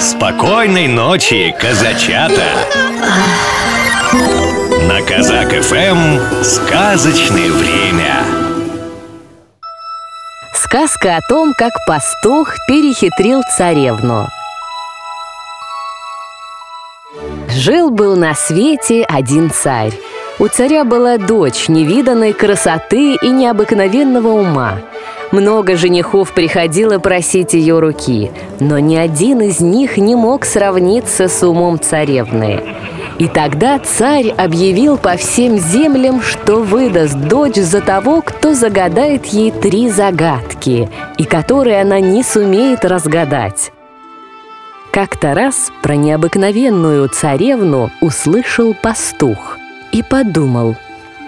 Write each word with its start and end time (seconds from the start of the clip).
Спокойной 0.00 0.86
ночи, 0.86 1.52
казачата! 1.58 2.44
На 4.86 5.02
Казак 5.02 5.50
ФМ 5.50 6.44
сказочное 6.44 7.50
время. 7.50 8.24
Сказка 10.54 11.16
о 11.16 11.20
том, 11.28 11.52
как 11.52 11.72
пастух 11.88 12.54
перехитрил 12.68 13.42
царевну. 13.56 14.28
Жил-был 17.48 18.14
на 18.14 18.34
свете 18.34 19.02
один 19.02 19.50
царь. 19.50 19.98
У 20.38 20.46
царя 20.46 20.84
была 20.84 21.18
дочь 21.18 21.68
невиданной 21.68 22.32
красоты 22.32 23.16
и 23.16 23.30
необыкновенного 23.30 24.28
ума. 24.28 24.78
Много 25.30 25.76
женихов 25.76 26.32
приходило 26.32 26.98
просить 26.98 27.52
ее 27.52 27.80
руки, 27.80 28.30
но 28.60 28.78
ни 28.78 28.96
один 28.96 29.42
из 29.42 29.60
них 29.60 29.98
не 29.98 30.14
мог 30.14 30.46
сравниться 30.46 31.28
с 31.28 31.42
умом 31.42 31.78
царевны. 31.78 32.62
И 33.18 33.26
тогда 33.26 33.78
царь 33.78 34.28
объявил 34.30 34.96
по 34.96 35.16
всем 35.16 35.58
землям, 35.58 36.22
что 36.22 36.62
выдаст 36.62 37.16
дочь 37.16 37.56
за 37.56 37.80
того, 37.80 38.22
кто 38.22 38.54
загадает 38.54 39.26
ей 39.26 39.50
три 39.50 39.90
загадки, 39.90 40.88
и 41.18 41.24
которые 41.24 41.82
она 41.82 42.00
не 42.00 42.22
сумеет 42.22 42.84
разгадать. 42.84 43.72
Как-то 44.92 45.34
раз 45.34 45.70
про 45.82 45.96
необыкновенную 45.96 47.08
царевну 47.08 47.90
услышал 48.00 48.74
пастух 48.74 49.58
и 49.92 50.02
подумал. 50.02 50.76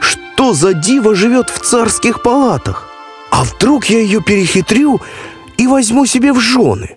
Что 0.00 0.54
за 0.54 0.72
диво 0.72 1.14
живет 1.14 1.50
в 1.50 1.58
царских 1.58 2.22
палатах? 2.22 2.89
А 3.30 3.44
вдруг 3.44 3.86
я 3.86 4.00
ее 4.00 4.20
перехитрю 4.20 5.00
и 5.56 5.66
возьму 5.66 6.06
себе 6.06 6.32
в 6.32 6.40
жены? 6.40 6.96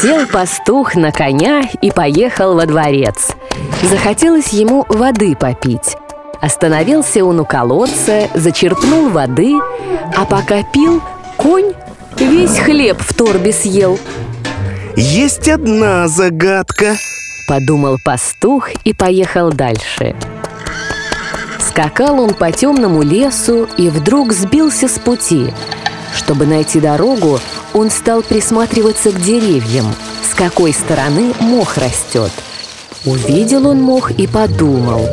Сел 0.00 0.26
пастух 0.26 0.94
на 0.94 1.10
коня 1.10 1.62
и 1.80 1.90
поехал 1.90 2.54
во 2.54 2.66
дворец. 2.66 3.30
Захотелось 3.82 4.48
ему 4.48 4.84
воды 4.88 5.34
попить. 5.34 5.96
Остановился 6.40 7.24
он 7.24 7.40
у 7.40 7.44
колодца, 7.44 8.28
зачерпнул 8.34 9.08
воды, 9.08 9.54
а 10.14 10.26
пока 10.26 10.62
пил, 10.62 11.02
конь 11.36 11.72
весь 12.18 12.58
хлеб 12.58 12.98
в 13.00 13.14
торбе 13.14 13.52
съел. 13.52 13.98
Есть 14.96 15.48
одна 15.48 16.08
загадка 16.08 16.96
Подумал 17.46 17.98
пастух 18.04 18.70
и 18.84 18.92
поехал 18.92 19.52
дальше. 19.52 20.16
Скакал 21.76 22.20
он 22.20 22.32
по 22.32 22.50
темному 22.50 23.02
лесу 23.02 23.68
и 23.76 23.90
вдруг 23.90 24.32
сбился 24.32 24.88
с 24.88 24.98
пути. 24.98 25.52
Чтобы 26.14 26.46
найти 26.46 26.80
дорогу, 26.80 27.38
он 27.74 27.90
стал 27.90 28.22
присматриваться 28.22 29.10
к 29.10 29.20
деревьям, 29.20 29.84
с 30.22 30.34
какой 30.34 30.72
стороны 30.72 31.34
мох 31.38 31.76
растет. 31.76 32.32
Увидел 33.04 33.68
он 33.68 33.82
мох 33.82 34.10
и 34.12 34.26
подумал. 34.26 35.06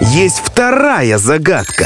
Есть 0.00 0.40
вторая 0.42 1.18
загадка 1.18 1.84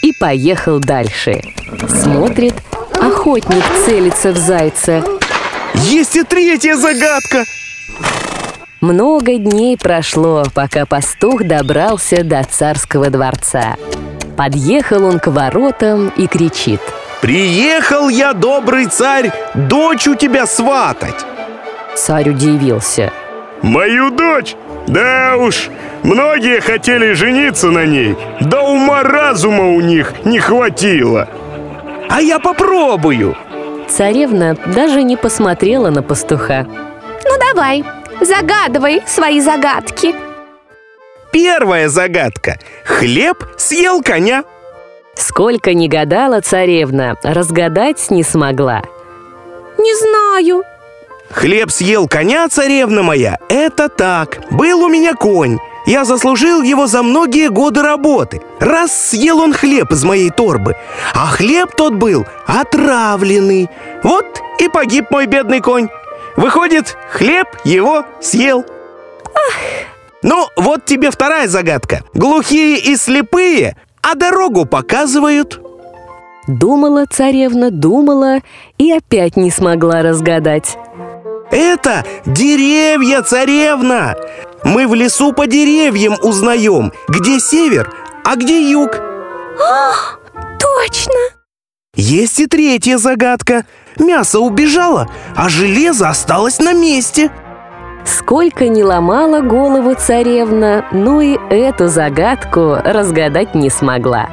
И 0.00 0.14
поехал 0.18 0.78
дальше. 0.78 1.42
Смотрит, 1.90 2.54
охотник 3.02 3.64
целится 3.84 4.32
в 4.32 4.38
зайца. 4.38 5.04
Есть 5.74 6.16
и 6.16 6.22
третья 6.22 6.74
загадка 6.74 7.44
Много 8.82 9.36
дней 9.36 9.78
прошло, 9.78 10.42
пока 10.52 10.86
пастух 10.86 11.44
добрался 11.44 12.24
до 12.24 12.42
царского 12.42 13.10
дворца. 13.10 13.76
Подъехал 14.36 15.04
он 15.04 15.20
к 15.20 15.28
воротам 15.28 16.08
и 16.16 16.26
кричит. 16.26 16.80
Приехал 17.20 18.08
я, 18.08 18.32
добрый 18.32 18.86
царь, 18.86 19.30
дочь 19.54 20.08
у 20.08 20.16
тебя 20.16 20.46
сватать 20.46 21.24
Царь 21.94 22.30
удивился. 22.30 23.12
Мою 23.62 24.10
дочь? 24.10 24.56
Да 24.88 25.36
уж, 25.36 25.70
многие 26.02 26.58
хотели 26.58 27.12
жениться 27.12 27.70
на 27.70 27.86
ней, 27.86 28.16
да 28.40 28.62
ума 28.62 29.04
разума 29.04 29.68
у 29.76 29.80
них 29.80 30.12
не 30.24 30.40
хватило. 30.40 31.28
А 32.10 32.20
я 32.20 32.40
попробую 32.40 33.36
Царевна 33.88 34.56
даже 34.74 35.04
не 35.04 35.16
посмотрела 35.16 35.90
на 35.90 36.02
пастуха. 36.02 36.66
Ну 37.24 37.30
давай, 37.38 37.84
загадывай 38.20 39.02
свои 39.06 39.40
загадки. 39.40 40.14
Первая 41.32 41.88
загадка 41.88 42.58
Хлеб 42.84 43.44
съел 43.56 44.02
коня 44.02 44.44
Сколько 45.14 45.74
ни 45.74 45.88
гадала 45.88 46.40
царевна, 46.40 47.16
разгадать 47.22 48.10
не 48.10 48.22
смогла. 48.22 48.82
Не 49.78 49.94
знаю. 49.94 50.62
Хлеб 51.30 51.70
съел 51.70 52.08
коня, 52.08 52.48
царевна 52.48 53.02
моя, 53.02 53.38
это 53.48 53.88
так. 53.88 54.40
Был 54.50 54.82
у 54.82 54.88
меня 54.88 55.14
конь. 55.14 55.58
Я 55.86 56.04
заслужил 56.04 56.62
его 56.62 56.86
за 56.86 57.02
многие 57.02 57.48
годы 57.48 57.82
работы. 57.82 58.40
Раз 58.60 58.92
съел 59.10 59.40
он 59.40 59.52
хлеб 59.52 59.90
из 59.90 60.04
моей 60.04 60.30
торбы, 60.30 60.76
а 61.14 61.26
хлеб 61.26 61.70
тот 61.76 61.94
был 61.94 62.26
отравленный. 62.46 63.68
Вот 64.02 64.40
и 64.60 64.68
погиб 64.68 65.10
мой 65.10 65.26
бедный 65.26 65.60
конь. 65.60 65.88
Выходит, 66.36 66.96
хлеб 67.10 67.48
его 67.64 68.04
съел. 68.20 68.64
Ну, 70.22 70.46
вот 70.56 70.84
тебе 70.84 71.10
вторая 71.10 71.48
загадка. 71.48 72.02
Глухие 72.14 72.78
и 72.78 72.96
слепые, 72.96 73.76
а 74.02 74.14
дорогу 74.14 74.66
показывают. 74.66 75.60
Думала 76.46 77.06
царевна, 77.06 77.70
думала 77.70 78.38
и 78.78 78.92
опять 78.92 79.36
не 79.36 79.50
смогла 79.50 80.02
разгадать. 80.02 80.76
Это 81.50 82.04
деревья, 82.24 83.22
царевна! 83.22 84.14
Мы 84.64 84.86
в 84.86 84.94
лесу 84.94 85.32
по 85.32 85.46
деревьям 85.46 86.16
узнаем, 86.22 86.92
где 87.08 87.38
север, 87.40 87.92
а 88.24 88.36
где 88.36 88.70
юг. 88.70 88.92
Точно. 88.92 90.21
Есть 92.04 92.40
и 92.40 92.48
третья 92.48 92.98
загадка. 92.98 93.64
Мясо 93.96 94.40
убежало, 94.40 95.08
а 95.36 95.48
железо 95.48 96.08
осталось 96.08 96.58
на 96.58 96.72
месте. 96.72 97.30
Сколько 98.04 98.66
не 98.66 98.82
ломала 98.82 99.40
голову 99.40 99.94
царевна, 99.94 100.84
ну 100.90 101.20
и 101.20 101.38
эту 101.48 101.86
загадку 101.86 102.76
разгадать 102.84 103.54
не 103.54 103.70
смогла. 103.70 104.28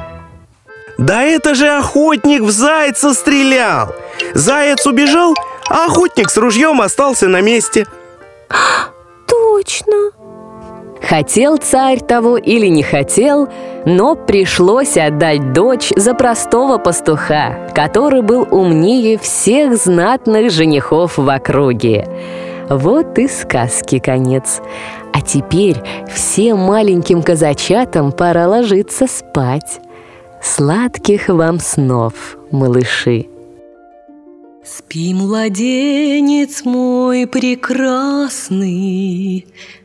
Да 0.98 1.22
это 1.22 1.54
же 1.54 1.68
охотник 1.68 2.42
в 2.42 2.50
зайца 2.50 3.14
стрелял. 3.14 3.94
Заяц 4.34 4.84
убежал, 4.84 5.36
а 5.68 5.84
охотник 5.84 6.28
с 6.28 6.36
ружьем 6.38 6.80
остался 6.80 7.28
на 7.28 7.40
месте. 7.40 7.86
Точно. 9.28 10.10
Хотел 11.10 11.56
царь 11.56 11.98
того 11.98 12.36
или 12.36 12.68
не 12.68 12.84
хотел, 12.84 13.48
но 13.84 14.14
пришлось 14.14 14.96
отдать 14.96 15.52
дочь 15.52 15.90
за 15.96 16.14
простого 16.14 16.78
пастуха, 16.78 17.68
который 17.74 18.22
был 18.22 18.46
умнее 18.48 19.18
всех 19.18 19.76
знатных 19.76 20.52
женихов 20.52 21.18
в 21.18 21.28
округе. 21.28 22.06
Вот 22.68 23.18
и 23.18 23.26
сказки 23.26 23.98
конец. 23.98 24.60
А 25.12 25.20
теперь 25.20 25.78
всем 26.08 26.58
маленьким 26.58 27.24
казачатам 27.24 28.12
пора 28.12 28.46
ложиться 28.46 29.08
спать. 29.08 29.80
Сладких 30.40 31.28
вам 31.28 31.58
снов, 31.58 32.38
малыши! 32.52 33.26
Спи, 34.62 35.14
младенец 35.14 36.64
мой 36.64 37.26
прекрасный, 37.26 38.66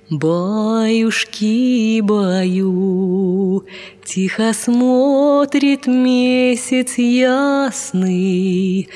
Баюшки, 0.10 2.00
баю, 2.02 3.66
Тихо 4.04 4.54
смотрит 4.54 5.88
месяц 5.88 7.00
ясный 7.00 8.88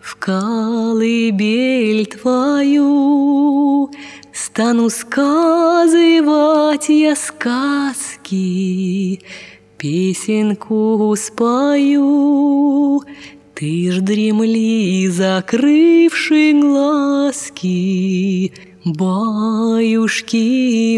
В 0.00 0.16
колыбель 0.16 2.06
твою. 2.06 3.92
Стану 4.32 4.90
сказывать 4.90 6.88
я 6.88 7.14
сказки, 7.14 8.40
Песенку 9.78 11.14
спою, 11.16 13.02
Ты 13.54 13.92
ж 13.92 14.00
дремли, 14.00 15.06
закрывши 15.10 16.60
глазки, 16.60 18.52
Баюшки, 18.86 20.38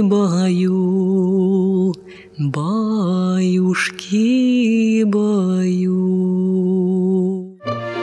баю, 0.03 1.95
баюшки, 2.39 3.85
баю. 5.05 5.99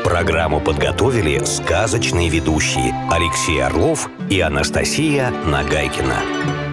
Программу 0.03 0.59
подготовили 0.59 1.39
сказочные 1.45 2.29
ведущие 2.29 2.95
Алексей 3.11 3.61
Орлов 3.61 4.09
и 4.31 4.39
Анастасия 4.39 5.31
Нагайкина. 5.45 6.64